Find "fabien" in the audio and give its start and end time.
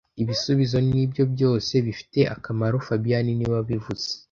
2.85-3.25